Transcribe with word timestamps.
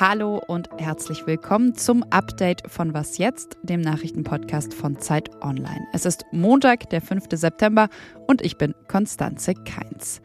Hallo 0.00 0.42
und 0.46 0.68
herzlich 0.78 1.26
willkommen 1.26 1.74
zum 1.76 2.02
Update 2.10 2.62
von 2.70 2.94
Was 2.94 3.18
jetzt, 3.18 3.56
dem 3.62 3.80
Nachrichtenpodcast 3.80 4.74
von 4.74 4.98
Zeit 4.98 5.30
Online. 5.42 5.86
Es 5.92 6.04
ist 6.04 6.24
Montag, 6.32 6.90
der 6.90 7.00
5. 7.00 7.24
September 7.32 7.88
und 8.26 8.42
ich 8.42 8.58
bin 8.58 8.74
Konstanze 8.88 9.54
Keins. 9.54 10.20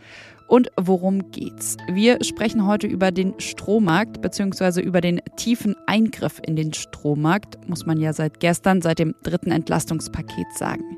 Und 0.50 0.72
worum 0.76 1.30
geht's? 1.32 1.78
Wir 1.92 2.24
sprechen 2.24 2.66
heute 2.66 2.88
über 2.88 3.12
den 3.12 3.40
Strommarkt 3.40 4.20
bzw. 4.22 4.82
über 4.82 5.00
den 5.00 5.22
tiefen 5.38 5.76
Eingriff 5.86 6.42
in 6.46 6.56
den 6.56 6.74
Strommarkt, 6.74 7.70
muss 7.70 7.86
man 7.86 8.00
ja 8.00 8.14
seit 8.14 8.40
gestern, 8.40 8.82
seit 8.82 8.98
dem 8.98 9.14
dritten 9.22 9.52
Entlastungspaket 9.52 10.48
sagen. 10.58 10.98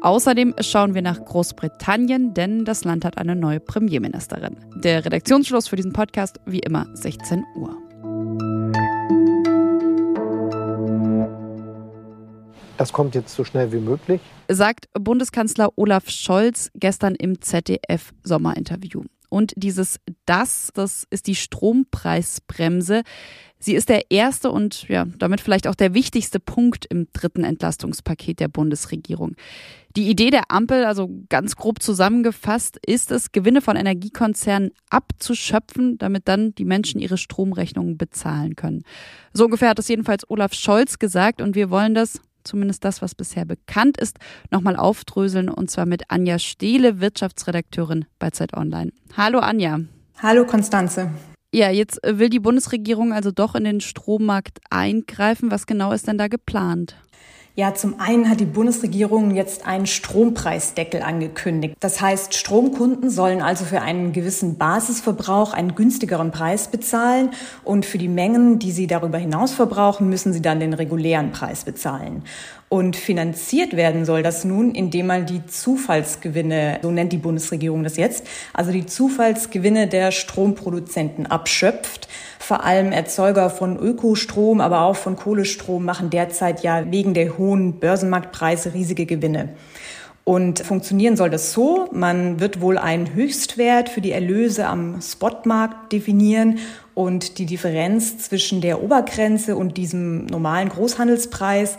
Außerdem 0.00 0.54
schauen 0.60 0.94
wir 0.94 1.02
nach 1.02 1.24
Großbritannien, 1.24 2.34
denn 2.34 2.64
das 2.64 2.84
Land 2.84 3.04
hat 3.04 3.18
eine 3.18 3.34
neue 3.34 3.58
Premierministerin. 3.58 4.56
Der 4.76 5.04
Redaktionsschluss 5.04 5.66
für 5.66 5.76
diesen 5.76 5.92
Podcast 5.92 6.38
wie 6.46 6.60
immer 6.60 6.86
16 6.94 7.44
Uhr. 7.56 7.83
Das 12.84 12.92
kommt 12.92 13.14
jetzt 13.14 13.34
so 13.34 13.44
schnell 13.44 13.72
wie 13.72 13.78
möglich. 13.78 14.20
Sagt 14.46 14.90
Bundeskanzler 14.92 15.70
Olaf 15.76 16.10
Scholz 16.10 16.70
gestern 16.74 17.14
im 17.14 17.40
ZDF-Sommerinterview. 17.40 19.04
Und 19.30 19.54
dieses 19.56 20.00
Das, 20.26 20.68
das 20.74 21.06
ist 21.08 21.26
die 21.26 21.34
Strompreisbremse. 21.34 23.02
Sie 23.58 23.74
ist 23.74 23.88
der 23.88 24.10
erste 24.10 24.50
und 24.50 24.86
ja, 24.88 25.06
damit 25.18 25.40
vielleicht 25.40 25.66
auch 25.66 25.74
der 25.74 25.94
wichtigste 25.94 26.40
Punkt 26.40 26.84
im 26.84 27.08
dritten 27.14 27.42
Entlastungspaket 27.42 28.38
der 28.38 28.48
Bundesregierung. 28.48 29.34
Die 29.96 30.10
Idee 30.10 30.28
der 30.28 30.50
Ampel, 30.50 30.84
also 30.84 31.08
ganz 31.30 31.56
grob 31.56 31.80
zusammengefasst, 31.80 32.78
ist 32.86 33.10
es, 33.10 33.32
Gewinne 33.32 33.62
von 33.62 33.76
Energiekonzernen 33.76 34.72
abzuschöpfen, 34.90 35.96
damit 35.96 36.28
dann 36.28 36.54
die 36.54 36.66
Menschen 36.66 37.00
ihre 37.00 37.16
Stromrechnungen 37.16 37.96
bezahlen 37.96 38.56
können. 38.56 38.84
So 39.32 39.46
ungefähr 39.46 39.70
hat 39.70 39.78
es 39.78 39.88
jedenfalls 39.88 40.28
Olaf 40.28 40.52
Scholz 40.52 40.98
gesagt 40.98 41.40
und 41.40 41.54
wir 41.54 41.70
wollen 41.70 41.94
das 41.94 42.20
zumindest 42.44 42.84
das, 42.84 43.02
was 43.02 43.14
bisher 43.14 43.44
bekannt 43.44 43.96
ist, 43.96 44.18
nochmal 44.50 44.76
aufdröseln 44.76 45.48
und 45.48 45.70
zwar 45.70 45.86
mit 45.86 46.10
Anja 46.10 46.38
Stehle, 46.38 47.00
Wirtschaftsredakteurin 47.00 48.04
bei 48.18 48.30
Zeit 48.30 48.54
Online. 48.54 48.92
Hallo 49.16 49.40
Anja. 49.40 49.80
Hallo 50.22 50.46
Konstanze. 50.46 51.10
Ja, 51.52 51.70
jetzt 51.70 52.00
will 52.04 52.30
die 52.30 52.40
Bundesregierung 52.40 53.12
also 53.12 53.30
doch 53.30 53.54
in 53.54 53.64
den 53.64 53.80
Strommarkt 53.80 54.58
eingreifen. 54.70 55.50
Was 55.50 55.66
genau 55.66 55.92
ist 55.92 56.08
denn 56.08 56.18
da 56.18 56.28
geplant? 56.28 56.96
Ja, 57.56 57.72
zum 57.72 58.00
einen 58.00 58.28
hat 58.28 58.40
die 58.40 58.46
Bundesregierung 58.46 59.36
jetzt 59.36 59.64
einen 59.64 59.86
Strompreisdeckel 59.86 61.02
angekündigt. 61.02 61.76
Das 61.78 62.00
heißt, 62.00 62.34
Stromkunden 62.34 63.10
sollen 63.10 63.40
also 63.40 63.64
für 63.64 63.80
einen 63.80 64.12
gewissen 64.12 64.58
Basisverbrauch 64.58 65.52
einen 65.52 65.76
günstigeren 65.76 66.32
Preis 66.32 66.66
bezahlen 66.66 67.30
und 67.62 67.86
für 67.86 67.98
die 67.98 68.08
Mengen, 68.08 68.58
die 68.58 68.72
sie 68.72 68.88
darüber 68.88 69.18
hinaus 69.18 69.54
verbrauchen, 69.54 70.08
müssen 70.08 70.32
sie 70.32 70.42
dann 70.42 70.58
den 70.58 70.74
regulären 70.74 71.30
Preis 71.30 71.62
bezahlen. 71.62 72.24
Und 72.74 72.96
finanziert 72.96 73.76
werden 73.76 74.04
soll 74.04 74.24
das 74.24 74.44
nun, 74.44 74.74
indem 74.74 75.06
man 75.06 75.26
die 75.26 75.46
Zufallsgewinne, 75.46 76.80
so 76.82 76.90
nennt 76.90 77.12
die 77.12 77.18
Bundesregierung 77.18 77.84
das 77.84 77.96
jetzt, 77.96 78.26
also 78.52 78.72
die 78.72 78.84
Zufallsgewinne 78.84 79.86
der 79.86 80.10
Stromproduzenten 80.10 81.26
abschöpft. 81.26 82.08
Vor 82.40 82.64
allem 82.64 82.90
Erzeuger 82.90 83.48
von 83.48 83.78
Ökostrom, 83.78 84.60
aber 84.60 84.80
auch 84.80 84.96
von 84.96 85.14
Kohlestrom 85.14 85.84
machen 85.84 86.10
derzeit 86.10 86.64
ja 86.64 86.90
wegen 86.90 87.14
der 87.14 87.38
hohen 87.38 87.78
Börsenmarktpreise 87.78 88.74
riesige 88.74 89.06
Gewinne. 89.06 89.50
Und 90.24 90.58
funktionieren 90.58 91.16
soll 91.16 91.30
das 91.30 91.52
so, 91.52 91.88
man 91.92 92.40
wird 92.40 92.60
wohl 92.60 92.76
einen 92.76 93.14
Höchstwert 93.14 93.88
für 93.88 94.00
die 94.00 94.10
Erlöse 94.10 94.66
am 94.66 95.00
Spotmarkt 95.00 95.92
definieren 95.92 96.58
und 96.94 97.38
die 97.38 97.46
Differenz 97.46 98.18
zwischen 98.18 98.60
der 98.60 98.82
Obergrenze 98.82 99.54
und 99.54 99.76
diesem 99.76 100.26
normalen 100.26 100.70
Großhandelspreis, 100.70 101.76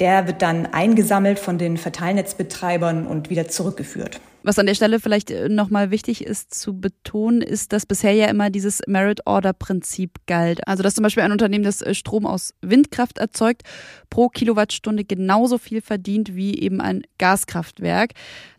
der 0.00 0.26
wird 0.26 0.42
dann 0.42 0.66
eingesammelt 0.66 1.38
von 1.38 1.58
den 1.58 1.76
Verteilnetzbetreibern 1.76 3.06
und 3.06 3.30
wieder 3.30 3.48
zurückgeführt. 3.48 4.20
Was 4.46 4.60
an 4.60 4.66
der 4.66 4.76
Stelle 4.76 5.00
vielleicht 5.00 5.32
äh, 5.32 5.48
nochmal 5.48 5.90
wichtig 5.90 6.24
ist 6.24 6.54
zu 6.54 6.78
betonen, 6.78 7.42
ist, 7.42 7.72
dass 7.72 7.84
bisher 7.84 8.12
ja 8.12 8.26
immer 8.26 8.48
dieses 8.48 8.80
Merit-Order-Prinzip 8.86 10.20
galt. 10.28 10.68
Also 10.68 10.84
dass 10.84 10.94
zum 10.94 11.02
Beispiel 11.02 11.24
ein 11.24 11.32
Unternehmen, 11.32 11.64
das 11.64 11.82
äh, 11.82 11.94
Strom 11.94 12.26
aus 12.26 12.54
Windkraft 12.60 13.18
erzeugt, 13.18 13.62
pro 14.08 14.28
Kilowattstunde 14.28 15.02
genauso 15.02 15.58
viel 15.58 15.80
verdient 15.80 16.36
wie 16.36 16.60
eben 16.60 16.80
ein 16.80 17.02
Gaskraftwerk. 17.18 18.12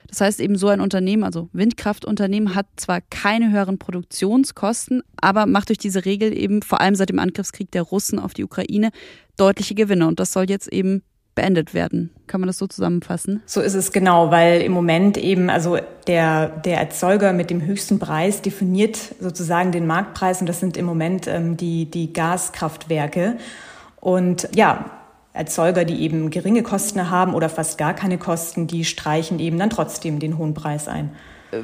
Das 0.09 0.19
heißt 0.19 0.41
eben 0.41 0.57
so 0.57 0.67
ein 0.67 0.81
Unternehmen, 0.81 1.23
also 1.23 1.47
Windkraftunternehmen, 1.53 2.53
hat 2.53 2.67
zwar 2.75 2.99
keine 2.99 3.51
höheren 3.51 3.79
Produktionskosten, 3.79 5.03
aber 5.21 5.45
macht 5.45 5.69
durch 5.69 5.77
diese 5.77 6.03
Regel 6.03 6.37
eben 6.37 6.63
vor 6.63 6.81
allem 6.81 6.95
seit 6.95 7.09
dem 7.09 7.19
Angriffskrieg 7.19 7.71
der 7.71 7.83
Russen 7.83 8.19
auf 8.19 8.33
die 8.33 8.43
Ukraine 8.43 8.89
deutliche 9.37 9.73
Gewinne. 9.73 10.05
Und 10.07 10.19
das 10.19 10.33
soll 10.33 10.49
jetzt 10.49 10.67
eben 10.67 11.01
beendet 11.37 11.73
werden. 11.73 12.09
Kann 12.25 12.41
man 12.41 12.47
das 12.47 12.57
so 12.57 12.67
zusammenfassen? 12.67 13.41
So 13.45 13.61
ist 13.61 13.75
es 13.75 13.93
genau, 13.93 14.31
weil 14.31 14.61
im 14.61 14.73
Moment 14.73 15.17
eben, 15.17 15.49
also 15.49 15.77
der, 16.07 16.47
der 16.47 16.79
Erzeuger 16.79 17.31
mit 17.31 17.49
dem 17.49 17.61
höchsten 17.61 17.99
Preis 17.99 18.41
definiert 18.41 18.97
sozusagen 19.21 19.71
den 19.71 19.87
Marktpreis 19.87 20.41
und 20.41 20.49
das 20.49 20.59
sind 20.59 20.75
im 20.75 20.85
Moment 20.85 21.27
ähm, 21.27 21.55
die, 21.55 21.85
die 21.85 22.11
Gaskraftwerke. 22.11 23.37
Und 24.01 24.49
ja, 24.55 24.85
Erzeuger, 25.31 25.85
die 25.85 26.01
eben 26.01 26.31
geringe 26.31 26.63
Kosten 26.63 27.09
haben 27.11 27.35
oder 27.35 27.49
fast 27.49 27.77
gar 27.77 27.93
keine 27.93 28.17
Kosten, 28.17 28.65
die 28.65 28.83
streichen 28.83 29.39
eben 29.39 29.59
dann 29.59 29.69
trotzdem 29.69 30.19
den 30.19 30.37
hohen 30.37 30.55
Preis 30.55 30.87
ein 30.87 31.11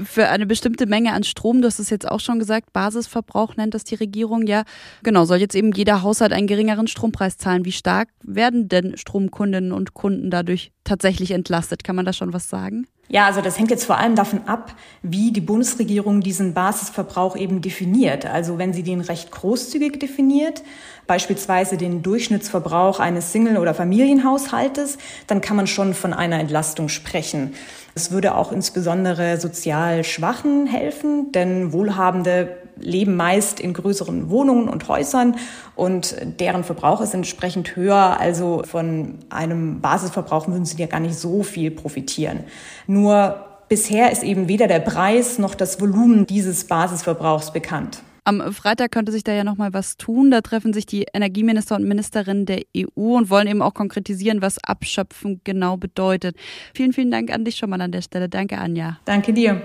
für 0.05 0.29
eine 0.29 0.45
bestimmte 0.45 0.85
Menge 0.85 1.13
an 1.13 1.23
Strom, 1.23 1.61
du 1.61 1.67
hast 1.67 1.79
es 1.79 1.89
jetzt 1.89 2.09
auch 2.09 2.19
schon 2.19 2.39
gesagt, 2.39 2.73
Basisverbrauch 2.73 3.55
nennt 3.55 3.73
das 3.73 3.83
die 3.83 3.95
Regierung 3.95 4.45
ja. 4.47 4.63
Genau, 5.03 5.25
soll 5.25 5.38
jetzt 5.38 5.55
eben 5.55 5.71
jeder 5.71 6.01
Haushalt 6.01 6.33
einen 6.33 6.47
geringeren 6.47 6.88
Strompreis 6.88 7.38
zahlen. 7.38 7.66
Wie 7.66 7.71
stark 7.71 8.09
werden 8.23 8.69
denn 8.69 8.97
Stromkundinnen 8.97 9.71
und 9.71 9.94
Kunden 9.94 10.29
dadurch 10.29 10.71
tatsächlich 10.83 11.31
entlastet? 11.31 11.83
Kann 11.83 11.95
man 11.95 12.05
da 12.05 12.13
schon 12.13 12.33
was 12.33 12.49
sagen? 12.49 12.88
Ja, 13.09 13.25
also 13.25 13.41
das 13.41 13.59
hängt 13.59 13.69
jetzt 13.69 13.83
vor 13.83 13.97
allem 13.97 14.15
davon 14.15 14.47
ab, 14.47 14.73
wie 15.01 15.31
die 15.31 15.41
Bundesregierung 15.41 16.21
diesen 16.21 16.53
Basisverbrauch 16.53 17.35
eben 17.35 17.61
definiert. 17.61 18.25
Also 18.25 18.57
wenn 18.57 18.73
sie 18.73 18.81
den 18.81 19.01
recht 19.01 19.29
großzügig 19.29 19.99
definiert, 19.99 20.63
beispielsweise 21.05 21.77
den 21.77 22.01
Durchschnittsverbrauch 22.01 22.99
eines 22.99 23.31
Single- 23.31 23.57
oder 23.57 23.73
Familienhaushaltes, 23.73 24.97
dann 25.27 25.41
kann 25.41 25.57
man 25.57 25.67
schon 25.67 25.93
von 25.93 26.13
einer 26.13 26.39
Entlastung 26.39 26.87
sprechen. 26.87 27.53
Es 27.93 28.11
würde 28.11 28.35
auch 28.35 28.51
insbesondere 28.51 29.39
sozial 29.39 30.03
Schwachen 30.03 30.65
helfen, 30.65 31.31
denn 31.33 31.73
Wohlhabende 31.73 32.62
leben 32.78 33.16
meist 33.16 33.59
in 33.59 33.73
größeren 33.73 34.29
Wohnungen 34.29 34.69
und 34.69 34.88
Häusern 34.88 35.35
und 35.75 36.16
deren 36.39 36.63
Verbrauch 36.63 37.01
ist 37.01 37.13
entsprechend 37.13 37.75
höher. 37.75 38.19
Also 38.19 38.63
von 38.66 39.19
einem 39.29 39.81
Basisverbrauch 39.81 40.47
würden 40.47 40.66
sie 40.66 40.78
ja 40.78 40.88
gar 40.88 41.00
nicht 41.00 41.16
so 41.16 41.44
viel 41.44 41.72
profitieren. 41.72 42.41
Nur 42.88 43.45
bisher 43.69 44.12
ist 44.12 44.23
eben 44.23 44.47
weder 44.47 44.67
der 44.67 44.79
Preis 44.79 45.39
noch 45.39 45.56
das 45.56 45.79
Volumen 45.81 46.25
dieses 46.25 46.66
Basisverbrauchs 46.66 47.51
bekannt. 47.51 48.01
Am 48.25 48.53
Freitag 48.53 48.91
könnte 48.91 49.12
sich 49.12 49.23
da 49.25 49.33
ja 49.33 49.44
noch 49.44 49.57
mal 49.57 49.73
was 49.73 49.97
tun. 49.97 50.31
Da 50.31 50.39
treffen 50.41 50.72
sich 50.72 50.85
die 50.85 51.06
Energieminister 51.13 51.75
und 51.75 51.85
Ministerinnen 51.85 52.45
der 52.45 52.62
EU 52.78 53.17
und 53.17 53.29
wollen 53.29 53.47
eben 53.47 53.62
auch 53.62 53.73
konkretisieren, 53.73 54.41
was 54.41 54.63
Abschöpfen 54.63 55.41
genau 55.44 55.75
bedeutet. 55.75 56.38
Vielen, 56.73 56.94
vielen 56.94 57.12
Dank 57.12 57.31
an 57.33 57.44
dich 57.44 57.57
schon 57.57 57.69
mal 57.69 57.81
an 57.81 57.91
der 57.91 58.01
Stelle. 58.01 58.29
Danke, 58.29 58.57
Anja. 58.57 58.97
Danke 59.06 59.33
dir. 59.33 59.62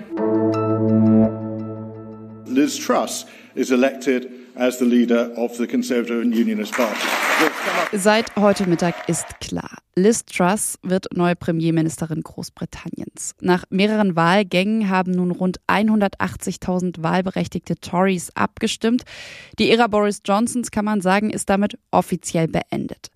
Liz 2.50 2.78
Truss 2.78 3.26
is 3.54 3.70
elected 3.70 4.28
as 4.54 4.78
the 4.78 4.84
leader 4.84 5.32
of 5.36 5.56
the 5.56 5.66
Conservative 5.66 6.20
and 6.22 6.34
Unionist 6.34 6.72
Party. 6.72 6.98
Seit 7.92 8.34
heute 8.36 8.68
Mittag 8.68 8.94
ist 9.08 9.40
klar, 9.40 9.78
Liz 9.94 10.24
Truss 10.24 10.78
wird 10.82 11.06
neue 11.14 11.36
Premierministerin 11.36 12.22
Großbritanniens. 12.22 13.34
Nach 13.40 13.64
mehreren 13.70 14.16
Wahlgängen 14.16 14.88
haben 14.88 15.12
nun 15.12 15.30
rund 15.30 15.60
180.000 15.68 17.02
wahlberechtigte 17.02 17.76
Tories 17.76 18.30
abgestimmt. 18.34 19.04
Die 19.58 19.70
Ära 19.70 19.86
Boris 19.86 20.22
Johnsons, 20.24 20.70
kann 20.70 20.84
man 20.84 21.00
sagen, 21.00 21.30
ist 21.30 21.48
damit 21.48 21.78
offiziell 21.90 22.48
beendet. 22.48 23.10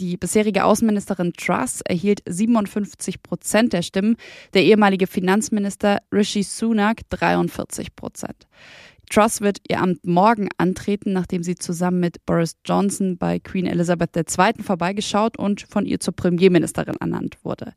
Die 0.00 0.16
bisherige 0.16 0.64
Außenministerin 0.64 1.32
Truss 1.32 1.80
erhielt 1.80 2.20
57 2.24 3.20
Prozent 3.20 3.72
der 3.72 3.82
Stimmen, 3.82 4.14
der 4.54 4.62
ehemalige 4.62 5.08
Finanzminister 5.08 5.98
Rishi 6.12 6.44
Sunak 6.44 7.00
43 7.10 7.96
Prozent. 7.96 8.46
Truss 9.10 9.40
wird 9.40 9.58
ihr 9.68 9.80
Amt 9.80 10.06
morgen 10.06 10.50
antreten, 10.56 11.12
nachdem 11.12 11.42
sie 11.42 11.56
zusammen 11.56 11.98
mit 11.98 12.24
Boris 12.26 12.56
Johnson 12.64 13.18
bei 13.18 13.40
Queen 13.40 13.66
Elizabeth 13.66 14.16
II. 14.16 14.62
vorbeigeschaut 14.62 15.36
und 15.36 15.62
von 15.62 15.84
ihr 15.84 15.98
zur 15.98 16.14
Premierministerin 16.14 16.94
ernannt 17.00 17.36
wurde. 17.42 17.72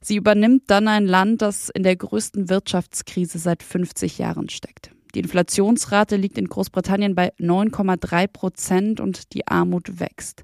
Sie 0.00 0.16
übernimmt 0.16 0.64
dann 0.66 0.88
ein 0.88 1.06
Land, 1.06 1.42
das 1.42 1.68
in 1.68 1.84
der 1.84 1.94
größten 1.94 2.48
Wirtschaftskrise 2.48 3.38
seit 3.38 3.62
50 3.62 4.18
Jahren 4.18 4.48
steckt. 4.48 4.90
Die 5.14 5.20
Inflationsrate 5.20 6.16
liegt 6.16 6.38
in 6.38 6.48
Großbritannien 6.48 7.14
bei 7.14 7.32
9,3 7.38 8.26
Prozent 8.26 8.98
und 8.98 9.32
die 9.34 9.46
Armut 9.46 10.00
wächst. 10.00 10.42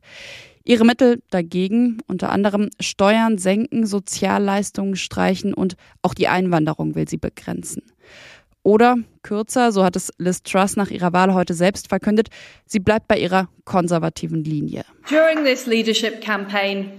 Ihre 0.69 0.85
Mittel 0.85 1.23
dagegen 1.31 1.97
unter 2.09 2.29
anderem 2.29 2.69
Steuern 2.79 3.39
senken, 3.39 3.87
Sozialleistungen 3.87 4.97
streichen 4.97 5.55
und 5.55 5.77
auch 6.03 6.13
die 6.13 6.29
Einwanderung 6.29 6.95
will 6.95 7.09
sie 7.09 7.17
begrenzen. 7.17 7.83
Oder 8.65 8.99
kürzer, 9.23 9.73
so 9.73 9.83
hat 9.83 9.97
es 9.97 10.13
Liz 10.19 10.43
Truss 10.43 10.77
nach 10.77 10.91
ihrer 10.91 11.15
Wahl 11.15 11.33
heute 11.33 11.55
selbst 11.55 11.89
verkündet, 11.89 12.29
sie 12.67 12.81
bleibt 12.81 13.09
bei 13.09 13.19
ihrer 13.19 13.49
konservativen 13.65 14.45
Linie. 14.45 14.85
During 15.09 15.43
this 15.43 15.65
leadership 15.65 16.21
campaign, 16.21 16.91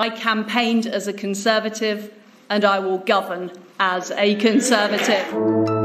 I 0.00 0.08
campaigned 0.08 0.86
as 0.90 1.06
a 1.06 1.12
conservative 1.12 2.08
and 2.48 2.64
I 2.64 2.82
will 2.82 3.02
govern 3.04 3.50
as 3.76 4.10
a 4.12 4.34
conservative. 4.36 5.79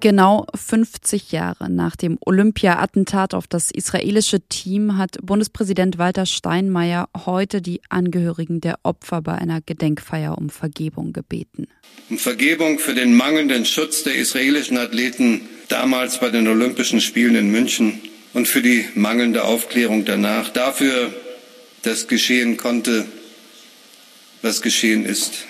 Genau 0.00 0.46
50 0.54 1.32
Jahre 1.32 1.70
nach 1.70 1.96
dem 1.96 2.18
Olympia-Attentat 2.20 3.32
auf 3.32 3.46
das 3.46 3.70
israelische 3.70 4.40
Team 4.40 4.98
hat 4.98 5.16
Bundespräsident 5.22 5.96
Walter 5.96 6.26
Steinmeier 6.26 7.08
heute 7.24 7.62
die 7.62 7.80
Angehörigen 7.88 8.60
der 8.60 8.78
Opfer 8.82 9.22
bei 9.22 9.32
einer 9.32 9.62
Gedenkfeier 9.62 10.36
um 10.36 10.50
Vergebung 10.50 11.14
gebeten. 11.14 11.66
Um 12.10 12.18
Vergebung 12.18 12.78
für 12.78 12.94
den 12.94 13.16
mangelnden 13.16 13.64
Schutz 13.64 14.02
der 14.02 14.16
israelischen 14.16 14.76
Athleten 14.76 15.40
damals 15.68 16.20
bei 16.20 16.28
den 16.28 16.46
Olympischen 16.46 17.00
Spielen 17.00 17.34
in 17.34 17.50
München 17.50 18.00
und 18.34 18.46
für 18.46 18.60
die 18.60 18.86
mangelnde 18.94 19.44
Aufklärung 19.44 20.04
danach. 20.04 20.50
Dafür, 20.50 21.12
dass 21.82 22.06
geschehen 22.06 22.58
konnte, 22.58 23.06
was 24.42 24.60
geschehen 24.60 25.06
ist. 25.06 25.46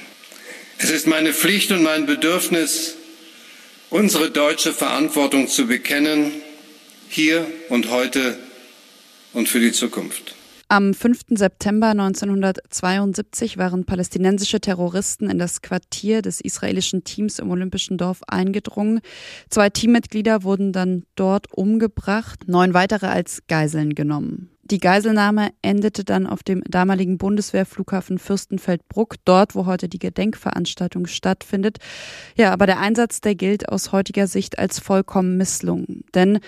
Es 0.78 0.90
ist 0.90 1.08
meine 1.08 1.32
Pflicht 1.32 1.72
und 1.72 1.82
mein 1.82 2.06
Bedürfnis, 2.06 2.96
unsere 3.90 4.30
deutsche 4.30 4.72
Verantwortung 4.72 5.48
zu 5.48 5.66
bekennen, 5.66 6.32
hier 7.08 7.46
und 7.68 7.90
heute 7.90 8.38
und 9.32 9.48
für 9.48 9.60
die 9.60 9.72
Zukunft. 9.72 10.34
Am 10.68 10.94
5. 10.94 11.26
September 11.28 11.90
1972 11.90 13.56
waren 13.56 13.84
palästinensische 13.84 14.60
Terroristen 14.60 15.30
in 15.30 15.38
das 15.38 15.62
Quartier 15.62 16.22
des 16.22 16.40
israelischen 16.40 17.04
Teams 17.04 17.38
im 17.38 17.52
Olympischen 17.52 17.98
Dorf 17.98 18.22
eingedrungen. 18.26 19.00
Zwei 19.48 19.70
Teammitglieder 19.70 20.42
wurden 20.42 20.72
dann 20.72 21.04
dort 21.14 21.52
umgebracht, 21.52 22.48
neun 22.48 22.74
weitere 22.74 23.06
als 23.06 23.42
Geiseln 23.46 23.94
genommen. 23.94 24.50
Die 24.70 24.78
Geiselnahme 24.78 25.50
endete 25.62 26.02
dann 26.02 26.26
auf 26.26 26.42
dem 26.42 26.62
damaligen 26.64 27.18
Bundeswehrflughafen 27.18 28.18
Fürstenfeldbruck, 28.18 29.14
dort, 29.24 29.54
wo 29.54 29.66
heute 29.66 29.88
die 29.88 30.00
Gedenkveranstaltung 30.00 31.06
stattfindet. 31.06 31.78
Ja, 32.36 32.52
aber 32.52 32.66
der 32.66 32.80
Einsatz, 32.80 33.20
der 33.20 33.36
gilt 33.36 33.68
aus 33.68 33.92
heutiger 33.92 34.26
Sicht 34.26 34.58
als 34.58 34.80
vollkommen 34.80 35.36
misslungen. 35.36 36.04
Denn 36.14 36.40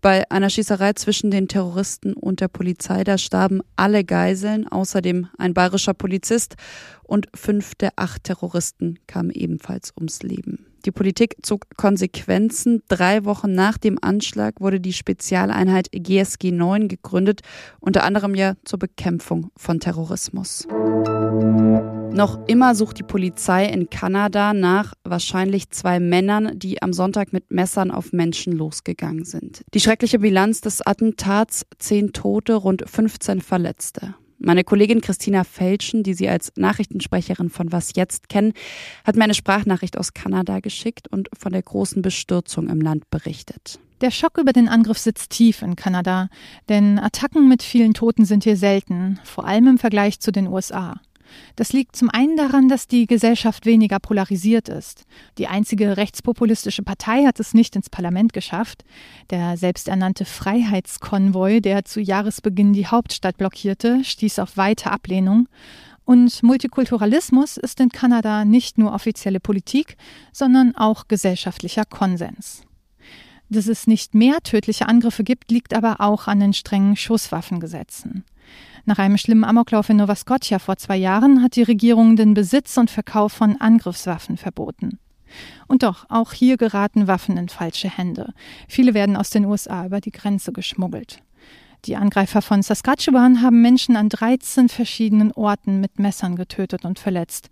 bei 0.00 0.30
einer 0.30 0.50
Schießerei 0.50 0.94
zwischen 0.94 1.30
den 1.30 1.48
Terroristen 1.48 2.14
und 2.14 2.40
der 2.40 2.48
Polizei, 2.48 3.04
da 3.04 3.18
starben 3.18 3.60
alle 3.76 4.04
Geiseln, 4.04 4.66
außerdem 4.66 5.28
ein 5.38 5.54
bayerischer 5.54 5.94
Polizist 5.94 6.56
und 7.02 7.28
fünf 7.34 7.74
der 7.74 7.92
acht 7.96 8.24
Terroristen 8.24 8.98
kamen 9.06 9.30
ebenfalls 9.30 9.92
ums 9.96 10.22
Leben. 10.22 10.66
Die 10.86 10.92
Politik 10.92 11.36
zog 11.42 11.66
Konsequenzen. 11.76 12.82
Drei 12.88 13.24
Wochen 13.26 13.52
nach 13.52 13.76
dem 13.76 13.98
Anschlag 14.00 14.60
wurde 14.60 14.80
die 14.80 14.94
Spezialeinheit 14.94 15.88
GSG 15.92 16.52
9 16.52 16.88
gegründet, 16.88 17.42
unter 17.80 18.04
anderem 18.04 18.34
ja 18.34 18.54
zur 18.64 18.78
Bekämpfung 18.78 19.50
von 19.56 19.80
Terrorismus. 19.80 20.66
Noch 22.12 22.46
immer 22.48 22.74
sucht 22.74 22.98
die 22.98 23.04
Polizei 23.04 23.66
in 23.66 23.88
Kanada 23.88 24.52
nach 24.52 24.94
wahrscheinlich 25.04 25.70
zwei 25.70 26.00
Männern, 26.00 26.58
die 26.58 26.82
am 26.82 26.92
Sonntag 26.92 27.32
mit 27.32 27.50
Messern 27.50 27.90
auf 27.90 28.12
Menschen 28.12 28.52
losgegangen 28.52 29.24
sind. 29.24 29.62
Die 29.72 29.80
schreckliche 29.80 30.18
Bilanz 30.18 30.60
des 30.60 30.84
Attentats, 30.84 31.64
zehn 31.78 32.12
Tote, 32.12 32.54
rund 32.54 32.84
15 32.86 33.40
Verletzte. 33.40 34.14
Meine 34.38 34.64
Kollegin 34.64 35.00
Christina 35.00 35.44
Felschen, 35.44 36.02
die 36.02 36.14
Sie 36.14 36.28
als 36.28 36.50
Nachrichtensprecherin 36.56 37.50
von 37.50 37.72
Was 37.72 37.94
Jetzt 37.94 38.28
kennen, 38.28 38.54
hat 39.04 39.14
mir 39.14 39.24
eine 39.24 39.34
Sprachnachricht 39.34 39.96
aus 39.96 40.12
Kanada 40.12 40.60
geschickt 40.60 41.08
und 41.08 41.28
von 41.38 41.52
der 41.52 41.62
großen 41.62 42.02
Bestürzung 42.02 42.68
im 42.68 42.80
Land 42.80 43.08
berichtet. 43.10 43.78
Der 44.00 44.10
Schock 44.10 44.38
über 44.38 44.54
den 44.54 44.68
Angriff 44.68 44.96
sitzt 44.96 45.30
tief 45.30 45.60
in 45.60 45.76
Kanada, 45.76 46.28
denn 46.70 46.98
Attacken 46.98 47.48
mit 47.48 47.62
vielen 47.62 47.92
Toten 47.92 48.24
sind 48.24 48.44
hier 48.44 48.56
selten, 48.56 49.20
vor 49.24 49.46
allem 49.46 49.68
im 49.68 49.78
Vergleich 49.78 50.20
zu 50.20 50.32
den 50.32 50.46
USA. 50.46 51.00
Das 51.56 51.72
liegt 51.72 51.96
zum 51.96 52.10
einen 52.10 52.36
daran, 52.36 52.68
dass 52.68 52.86
die 52.86 53.06
Gesellschaft 53.06 53.66
weniger 53.66 53.98
polarisiert 53.98 54.68
ist. 54.68 55.04
Die 55.38 55.46
einzige 55.46 55.96
rechtspopulistische 55.96 56.82
Partei 56.82 57.24
hat 57.24 57.40
es 57.40 57.54
nicht 57.54 57.76
ins 57.76 57.90
Parlament 57.90 58.32
geschafft. 58.32 58.84
Der 59.30 59.56
selbsternannte 59.56 60.24
Freiheitskonvoi, 60.24 61.60
der 61.60 61.84
zu 61.84 62.00
Jahresbeginn 62.00 62.72
die 62.72 62.86
Hauptstadt 62.86 63.36
blockierte, 63.36 64.04
stieß 64.04 64.38
auf 64.38 64.56
weite 64.56 64.90
Ablehnung. 64.90 65.48
Und 66.04 66.42
Multikulturalismus 66.42 67.56
ist 67.56 67.78
in 67.78 67.90
Kanada 67.90 68.44
nicht 68.44 68.78
nur 68.78 68.92
offizielle 68.92 69.38
Politik, 69.38 69.96
sondern 70.32 70.74
auch 70.74 71.06
gesellschaftlicher 71.06 71.84
Konsens. 71.84 72.62
Dass 73.48 73.66
es 73.66 73.86
nicht 73.86 74.14
mehr 74.14 74.38
tödliche 74.42 74.88
Angriffe 74.88 75.24
gibt, 75.24 75.50
liegt 75.50 75.74
aber 75.74 76.00
auch 76.00 76.28
an 76.28 76.40
den 76.40 76.52
strengen 76.52 76.96
Schusswaffengesetzen. 76.96 78.24
Nach 78.84 78.98
einem 78.98 79.18
schlimmen 79.18 79.44
Amoklauf 79.44 79.88
in 79.88 79.98
Nova 79.98 80.14
Scotia 80.14 80.58
vor 80.58 80.76
zwei 80.76 80.96
Jahren 80.96 81.42
hat 81.42 81.56
die 81.56 81.62
Regierung 81.62 82.16
den 82.16 82.34
Besitz 82.34 82.76
und 82.76 82.90
Verkauf 82.90 83.32
von 83.32 83.60
Angriffswaffen 83.60 84.36
verboten. 84.36 84.98
Und 85.68 85.82
doch, 85.82 86.06
auch 86.08 86.32
hier 86.32 86.56
geraten 86.56 87.06
Waffen 87.06 87.36
in 87.36 87.48
falsche 87.48 87.88
Hände. 87.88 88.32
Viele 88.68 88.94
werden 88.94 89.16
aus 89.16 89.30
den 89.30 89.44
USA 89.44 89.86
über 89.86 90.00
die 90.00 90.10
Grenze 90.10 90.52
geschmuggelt. 90.52 91.22
Die 91.86 91.96
Angreifer 91.96 92.42
von 92.42 92.62
Saskatchewan 92.62 93.40
haben 93.40 93.62
Menschen 93.62 93.96
an 93.96 94.10
13 94.10 94.68
verschiedenen 94.68 95.32
Orten 95.32 95.80
mit 95.80 95.98
Messern 95.98 96.36
getötet 96.36 96.84
und 96.84 96.98
verletzt. 96.98 97.48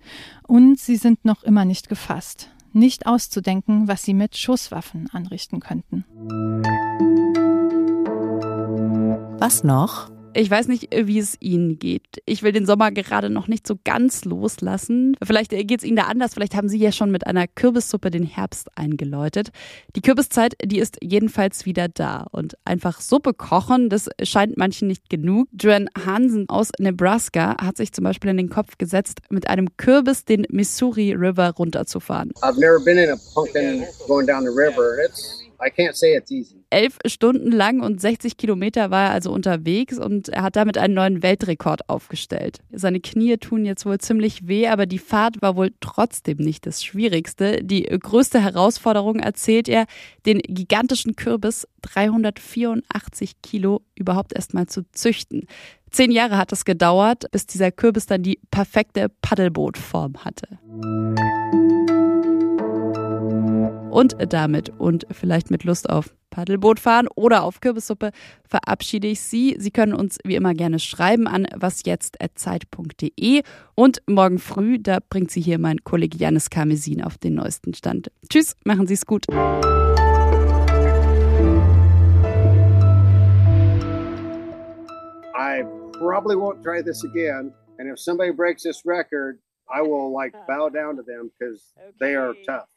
Und 0.46 0.78
sie 0.78 0.96
sind 0.96 1.24
noch 1.24 1.44
immer 1.44 1.64
nicht 1.64 1.88
gefasst. 1.88 2.50
Nicht 2.74 3.06
auszudenken, 3.06 3.88
was 3.88 4.02
sie 4.02 4.12
mit 4.12 4.36
Schusswaffen 4.36 5.08
anrichten 5.12 5.60
könnten. 5.60 6.04
Was 9.38 9.64
noch? 9.64 10.10
Ich 10.34 10.50
weiß 10.50 10.68
nicht, 10.68 10.88
wie 10.94 11.18
es 11.18 11.36
Ihnen 11.40 11.78
geht. 11.78 12.22
Ich 12.26 12.42
will 12.42 12.52
den 12.52 12.66
Sommer 12.66 12.92
gerade 12.92 13.30
noch 13.30 13.48
nicht 13.48 13.66
so 13.66 13.76
ganz 13.82 14.24
loslassen. 14.24 15.16
Vielleicht 15.22 15.50
geht 15.50 15.78
es 15.78 15.84
Ihnen 15.84 15.96
da 15.96 16.04
anders. 16.04 16.34
Vielleicht 16.34 16.54
haben 16.54 16.68
Sie 16.68 16.78
ja 16.78 16.92
schon 16.92 17.10
mit 17.10 17.26
einer 17.26 17.48
Kürbissuppe 17.48 18.10
den 18.10 18.24
Herbst 18.24 18.68
eingeläutet. 18.76 19.48
Die 19.96 20.00
Kürbiszeit, 20.00 20.54
die 20.62 20.78
ist 20.78 20.98
jedenfalls 21.02 21.64
wieder 21.64 21.88
da. 21.88 22.26
Und 22.30 22.56
einfach 22.64 23.00
Suppe 23.00 23.34
kochen, 23.34 23.88
das 23.88 24.08
scheint 24.22 24.56
manchen 24.56 24.86
nicht 24.86 25.08
genug. 25.10 25.48
Joanne 25.58 25.88
Hansen 26.06 26.48
aus 26.48 26.70
Nebraska 26.78 27.56
hat 27.60 27.76
sich 27.76 27.92
zum 27.92 28.04
Beispiel 28.04 28.30
in 28.30 28.36
den 28.36 28.50
Kopf 28.50 28.78
gesetzt, 28.78 29.20
mit 29.30 29.48
einem 29.48 29.76
Kürbis 29.76 30.24
den 30.24 30.46
Missouri 30.50 31.14
River 31.14 31.50
runterzufahren. 31.58 32.32
I've 32.42 32.60
never 32.60 32.78
been 32.84 32.98
in 32.98 33.10
a 33.10 33.16
pumpkin 33.34 33.84
going 34.06 34.26
down 34.26 34.44
the 34.44 34.50
river. 34.50 34.98
It's 35.04 35.47
Elf 36.70 36.98
Stunden 37.06 37.50
lang 37.50 37.80
und 37.80 38.00
60 38.00 38.36
Kilometer 38.36 38.90
war 38.90 39.06
er 39.06 39.10
also 39.10 39.32
unterwegs 39.32 39.98
und 39.98 40.28
er 40.28 40.42
hat 40.42 40.56
damit 40.56 40.78
einen 40.78 40.94
neuen 40.94 41.22
Weltrekord 41.22 41.88
aufgestellt. 41.88 42.60
Seine 42.70 43.00
Knie 43.00 43.36
tun 43.38 43.64
jetzt 43.64 43.84
wohl 43.84 43.98
ziemlich 43.98 44.46
weh, 44.46 44.68
aber 44.68 44.86
die 44.86 44.98
Fahrt 44.98 45.42
war 45.42 45.56
wohl 45.56 45.72
trotzdem 45.80 46.38
nicht 46.38 46.66
das 46.66 46.84
Schwierigste. 46.84 47.64
Die 47.64 47.82
größte 47.82 48.42
Herausforderung 48.42 49.18
erzählt 49.18 49.68
er, 49.68 49.86
den 50.26 50.38
gigantischen 50.38 51.16
Kürbis 51.16 51.66
384 51.82 53.42
Kilo 53.42 53.82
überhaupt 53.94 54.34
erstmal 54.34 54.66
zu 54.66 54.82
züchten. 54.92 55.46
Zehn 55.90 56.10
Jahre 56.10 56.36
hat 56.36 56.52
es 56.52 56.64
gedauert, 56.64 57.30
bis 57.30 57.46
dieser 57.46 57.72
Kürbis 57.72 58.06
dann 58.06 58.22
die 58.22 58.38
perfekte 58.50 59.08
Paddelbootform 59.22 60.24
hatte. 60.24 60.58
Und 63.90 64.16
damit 64.32 64.70
und 64.78 65.06
vielleicht 65.10 65.50
mit 65.50 65.64
Lust 65.64 65.88
auf 65.88 66.14
Paddelboot 66.30 66.78
fahren 66.78 67.08
oder 67.16 67.42
auf 67.42 67.60
Kürbissuppe 67.60 68.10
verabschiede 68.46 69.08
ich 69.08 69.20
Sie. 69.20 69.56
Sie 69.58 69.70
können 69.70 69.94
uns 69.94 70.18
wie 70.24 70.36
immer 70.36 70.54
gerne 70.54 70.78
schreiben 70.78 71.26
an 71.26 71.46
wasjetzt.zeit.de 71.56 73.42
und 73.74 74.02
morgen 74.06 74.38
früh, 74.38 74.78
da 74.78 74.98
bringt 75.08 75.30
Sie 75.30 75.40
hier 75.40 75.58
mein 75.58 75.82
Kollege 75.84 76.16
Janis 76.18 76.50
Karmesin 76.50 77.02
auf 77.02 77.18
den 77.18 77.34
neuesten 77.34 77.74
Stand. 77.74 78.10
Tschüss, 78.28 78.54
machen 78.64 78.86
Sie 78.86 78.94
es 78.94 79.04
gut. 79.06 79.24
I 85.34 85.62
probably 85.98 86.36
won't 86.36 86.62
try 86.62 86.82
this 86.82 87.04
again. 87.04 87.52
And 87.78 87.88
if 87.88 87.98
somebody 87.98 88.32
breaks 88.32 88.62
this 88.62 88.84
record, 88.84 89.38
I 89.68 89.82
will 89.82 90.12
like 90.12 90.34
bow 90.46 90.68
down 90.68 90.96
to 90.96 91.02
them 91.02 91.30
because 91.38 91.62
they 91.98 92.14
are 92.16 92.34
tough. 92.46 92.68